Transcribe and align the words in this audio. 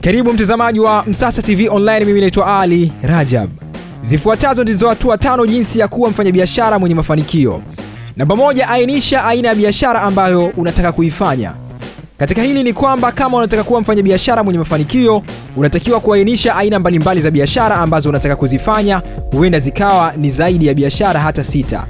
Karibu 0.00 0.32
mtazamaji 0.32 0.80
wa 0.80 1.04
Msasa 1.06 1.42
TV 1.42 1.68
Online, 1.68 2.04
mimi 2.04 2.20
naitwa 2.20 2.60
Ali 2.60 2.92
Rajab. 3.02 3.50
Zifuatazo 4.02 4.62
ndizo 4.62 4.88
hatua 4.88 5.18
tano 5.18 5.46
jinsi 5.46 5.78
ya 5.78 5.88
kuwa 5.88 6.10
mfanyabiashara 6.10 6.78
mwenye 6.78 6.94
mafanikio. 6.94 7.62
Namba 8.16 8.36
moja, 8.36 8.68
ainisha 8.68 9.24
aina 9.24 9.48
ya 9.48 9.54
biashara 9.54 10.02
ambayo 10.02 10.46
unataka 10.56 10.92
kuifanya. 10.92 11.54
Katika 12.18 12.42
hili 12.42 12.62
ni 12.62 12.72
kwamba 12.72 13.12
kama 13.12 13.36
unataka 13.38 13.64
kuwa 13.64 13.80
mfanyabiashara 13.80 14.44
mwenye 14.44 14.58
mafanikio, 14.58 15.22
unatakiwa 15.56 16.00
kuainisha 16.00 16.56
aina 16.56 16.78
mbalimbali 16.78 17.20
za 17.20 17.30
biashara 17.30 17.76
ambazo 17.76 18.08
unataka 18.08 18.36
kuzifanya. 18.36 19.02
Huenda 19.30 19.60
zikawa 19.60 20.12
ni 20.16 20.30
zaidi 20.30 20.66
ya 20.66 20.74
biashara 20.74 21.20
hata 21.20 21.44
sita. 21.44 21.86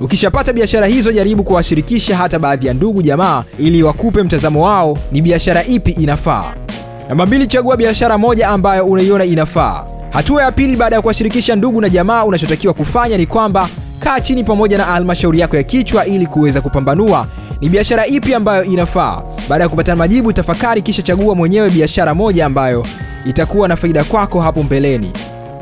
Ukishapata 0.00 0.52
biashara 0.52 0.86
hizo, 0.86 1.12
jaribu 1.12 1.44
kuwashirikisha 1.44 2.16
hata 2.16 2.38
baadhi 2.38 2.66
ya 2.66 2.74
ndugu 2.74 3.02
jamaa, 3.02 3.44
ili 3.58 3.82
wakupe 3.82 4.22
mtazamo 4.22 4.64
wao 4.64 4.98
ni 5.12 5.22
biashara 5.22 5.64
ipi 5.64 5.90
inafaa. 5.90 6.65
Namba 7.08 7.26
mbili, 7.26 7.46
chagua 7.46 7.76
biashara 7.76 8.18
moja 8.18 8.48
ambayo 8.48 8.84
unaiona 8.86 9.24
inafaa. 9.24 9.84
Hatua 10.10 10.42
ya 10.42 10.52
pili, 10.52 10.76
baada 10.76 10.96
ya 10.96 11.02
kuwashirikisha 11.02 11.56
ndugu 11.56 11.80
na 11.80 11.88
jamaa, 11.88 12.24
unachotakiwa 12.24 12.74
kufanya 12.74 13.16
ni 13.16 13.26
kwamba 13.26 13.68
kaa 14.00 14.20
chini 14.20 14.44
pamoja 14.44 14.78
na 14.78 14.84
halmashauri 14.84 15.40
yako 15.40 15.56
ya 15.56 15.62
kichwa 15.62 16.06
ili 16.06 16.26
kuweza 16.26 16.60
kupambanua 16.60 17.26
ni 17.60 17.68
biashara 17.68 18.06
ipi 18.06 18.34
ambayo 18.34 18.64
inafaa. 18.64 19.22
Baada 19.48 19.64
ya 19.64 19.68
kupata 19.68 19.96
majibu, 19.96 20.32
tafakari 20.32 20.82
kisha 20.82 21.02
chagua 21.02 21.34
mwenyewe 21.34 21.70
biashara 21.70 22.14
moja 22.14 22.46
ambayo 22.46 22.86
itakuwa 23.26 23.68
na 23.68 23.76
faida 23.76 24.04
kwako 24.04 24.40
hapo 24.40 24.62
mbeleni. 24.62 25.12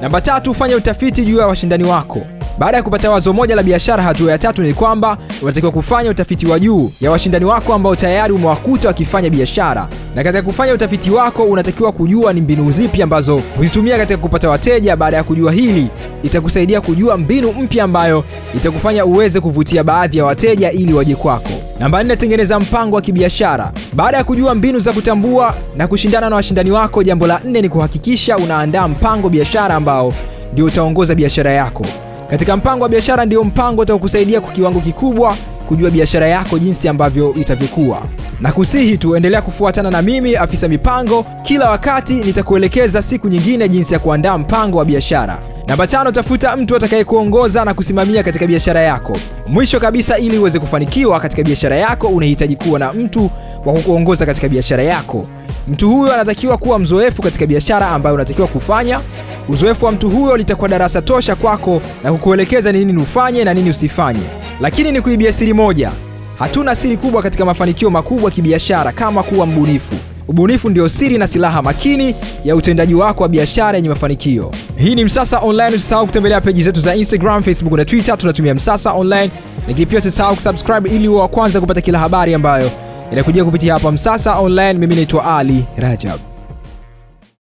Namba 0.00 0.20
tatu, 0.20 0.54
fanya 0.54 0.76
utafiti 0.76 1.24
juu 1.24 1.38
ya 1.38 1.46
washindani 1.46 1.84
wako. 1.84 2.20
Baada 2.58 2.76
ya 2.76 2.82
kupata 2.82 3.10
wazo 3.10 3.32
moja 3.32 3.56
la 3.56 3.62
biashara, 3.62 4.02
hatua 4.02 4.32
ya 4.32 4.38
tatu 4.38 4.62
ni 4.62 4.74
kwamba 4.74 5.16
unatakiwa 5.42 5.72
kufanya 5.72 6.10
utafiti 6.10 6.46
wa 6.46 6.58
juu 6.60 6.90
ya 7.00 7.10
washindani 7.10 7.44
wako 7.44 7.74
ambao 7.74 7.96
tayari 7.96 8.32
umewakuta 8.32 8.88
wakifanya 8.88 9.30
biashara, 9.30 9.88
na 10.14 10.24
katika 10.24 10.42
kufanya 10.42 10.74
utafiti 10.74 11.10
wako 11.10 11.42
unatakiwa 11.44 11.92
kujua 11.92 12.32
ni 12.32 12.40
mbinu 12.40 12.72
zipi 12.72 13.02
ambazo 13.02 13.42
huzitumia 13.56 13.96
katika 13.98 14.18
kupata 14.18 14.50
wateja. 14.50 14.96
Baada 14.96 15.16
ya 15.16 15.24
kujua 15.24 15.52
hili, 15.52 15.88
itakusaidia 16.22 16.80
kujua 16.80 17.18
mbinu 17.18 17.52
mpya 17.52 17.84
ambayo 17.84 18.24
itakufanya 18.56 19.04
uweze 19.04 19.40
kuvutia 19.40 19.84
baadhi 19.84 20.16
ya 20.18 20.24
wateja 20.24 20.72
ili 20.72 20.92
waje 20.92 21.14
kwako. 21.14 21.50
Namba 21.80 22.02
nne, 22.04 22.16
tengeneza 22.16 22.60
mpango 22.60 22.96
wa 22.96 23.02
kibiashara. 23.02 23.72
Baada 23.92 24.16
ya 24.16 24.24
kujua 24.24 24.54
mbinu 24.54 24.80
za 24.80 24.92
kutambua 24.92 25.54
na 25.76 25.86
kushindana 25.88 26.30
na 26.30 26.36
washindani 26.36 26.70
wako, 26.70 27.02
jambo 27.02 27.26
la 27.26 27.40
nne 27.44 27.60
ni 27.62 27.68
kuhakikisha 27.68 28.36
unaandaa 28.36 28.88
mpango 28.88 29.28
biashara 29.28 29.74
ambao 29.74 30.14
ndio 30.52 30.64
utaongoza 30.64 31.14
biashara 31.14 31.50
yako. 31.50 31.86
Katika 32.30 32.56
mpango 32.56 32.82
wa 32.82 32.88
biashara 32.88 33.24
ndio 33.24 33.44
mpango 33.44 33.82
utakusaidia 33.82 34.40
kwa 34.40 34.52
kiwango 34.52 34.80
kikubwa 34.80 35.36
kujua 35.68 35.90
biashara 35.90 36.26
yako 36.28 36.58
jinsi 36.58 36.88
ambavyo 36.88 37.34
itavyokuwa. 37.40 38.02
Na 38.40 38.52
kusihi 38.52 38.98
tu 38.98 39.16
endelea 39.16 39.42
kufuatana 39.42 39.90
na 39.90 40.02
mimi 40.02 40.36
afisa 40.36 40.68
mipango, 40.68 41.26
kila 41.42 41.70
wakati 41.70 42.14
nitakuelekeza 42.14 43.02
siku 43.02 43.28
nyingine 43.28 43.68
jinsi 43.68 43.94
ya 43.94 44.00
kuandaa 44.00 44.38
mpango 44.38 44.78
wa 44.78 44.84
biashara. 44.84 45.38
Namba 45.66 45.86
tano, 45.86 46.10
tafuta 46.12 46.56
mtu 46.56 46.76
atakayekuongoza 46.76 47.64
na 47.64 47.74
kusimamia 47.74 48.22
katika 48.22 48.46
biashara 48.46 48.80
yako. 48.80 49.16
Mwisho 49.46 49.80
kabisa, 49.80 50.18
ili 50.18 50.38
uweze 50.38 50.58
kufanikiwa 50.58 51.20
katika 51.20 51.42
biashara 51.42 51.76
yako, 51.76 52.08
unahitaji 52.08 52.56
kuwa 52.56 52.78
na 52.78 52.92
mtu 52.92 53.30
wa 53.64 53.72
kukuongoza 53.74 54.26
katika 54.26 54.48
biashara 54.48 54.82
yako. 54.82 55.26
Mtu 55.68 55.90
huyo 55.90 56.14
anatakiwa 56.14 56.58
kuwa 56.58 56.78
mzoefu 56.78 57.22
katika 57.22 57.46
biashara 57.46 57.88
ambayo 57.88 58.14
unatakiwa 58.14 58.48
kufanya. 58.48 59.00
Uzoefu 59.48 59.84
wa 59.86 59.92
mtu 59.92 60.10
huyo 60.10 60.36
litakuwa 60.36 60.68
darasa 60.68 61.02
tosha 61.02 61.34
kwako 61.36 61.82
na 62.04 62.12
kukuelekeza 62.12 62.72
ni 62.72 62.84
nini 62.84 63.02
ufanye 63.02 63.44
na 63.44 63.54
nini 63.54 63.70
usifanye. 63.70 64.20
Lakini 64.60 64.92
ni 64.92 65.00
kuibia 65.00 65.32
siri 65.32 65.52
moja, 65.52 65.90
hatuna 66.38 66.74
siri 66.74 66.96
kubwa 66.96 67.22
katika 67.22 67.44
mafanikio 67.44 67.90
makubwa 67.90 68.30
kibiashara 68.30 68.92
kama 68.92 69.22
kuwa 69.22 69.46
mbunifu. 69.46 69.94
Ubunifu 70.28 70.70
ndio 70.70 70.88
siri 70.88 71.18
na 71.18 71.26
silaha 71.26 71.62
makini 71.62 72.14
ya 72.44 72.56
utendaji 72.56 72.94
wako 72.94 73.22
wa 73.22 73.28
biashara 73.28 73.76
yenye 73.76 73.88
mafanikio. 73.88 74.50
Hii 74.76 74.94
ni 74.94 75.04
Msasa 75.04 75.38
Online. 75.38 75.76
Usisahau 75.76 76.06
kutembelea 76.06 76.40
peji 76.40 76.62
zetu 76.62 76.80
za 76.80 76.94
Instagram, 76.94 77.42
Facebook 77.42 77.72
na 77.72 77.84
Twitter, 77.84 78.18
tunatumia 78.18 78.54
Msasa 78.54 78.92
Online, 78.92 79.30
lakini 79.68 79.86
pia 79.86 79.98
usisahau 79.98 80.34
kusubscribe 80.34 80.90
ili 80.90 81.08
uwe 81.08 81.20
wa 81.20 81.28
kwanza 81.28 81.60
kupata 81.60 81.80
kila 81.80 81.98
habari 81.98 82.34
ambayo 82.34 82.70
inakujia 83.12 83.44
kupitia 83.44 83.74
hapa 83.74 83.92
Msasa 83.92 84.36
Online. 84.38 84.72
Mimi 84.74 84.94
naitwa 84.94 85.38
Ali 85.38 85.64
Rajab. 85.76 86.18